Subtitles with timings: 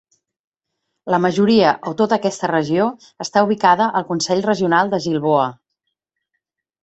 [1.15, 2.87] La majoria o tota aquesta regió
[3.25, 5.45] està ubicada al consell regional de Gilboa.